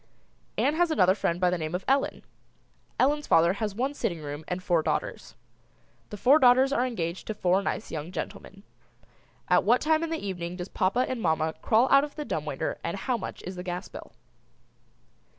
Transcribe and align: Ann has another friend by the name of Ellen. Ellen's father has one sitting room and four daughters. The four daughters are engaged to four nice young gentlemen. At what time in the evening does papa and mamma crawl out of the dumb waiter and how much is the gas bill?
Ann 0.57 0.73
has 0.77 0.89
another 0.89 1.13
friend 1.13 1.39
by 1.39 1.51
the 1.51 1.59
name 1.59 1.75
of 1.75 1.85
Ellen. 1.87 2.23
Ellen's 2.99 3.27
father 3.27 3.53
has 3.61 3.75
one 3.75 3.93
sitting 3.93 4.19
room 4.23 4.43
and 4.47 4.63
four 4.63 4.81
daughters. 4.81 5.35
The 6.09 6.17
four 6.17 6.39
daughters 6.39 6.73
are 6.73 6.87
engaged 6.87 7.27
to 7.27 7.35
four 7.35 7.61
nice 7.61 7.91
young 7.91 8.11
gentlemen. 8.11 8.63
At 9.47 9.63
what 9.63 9.79
time 9.79 10.01
in 10.03 10.09
the 10.09 10.17
evening 10.27 10.55
does 10.55 10.69
papa 10.69 11.05
and 11.07 11.21
mamma 11.21 11.53
crawl 11.61 11.87
out 11.91 12.03
of 12.03 12.15
the 12.15 12.25
dumb 12.25 12.45
waiter 12.45 12.79
and 12.83 12.97
how 12.97 13.15
much 13.15 13.43
is 13.43 13.55
the 13.55 13.61
gas 13.61 13.89
bill? 13.89 14.11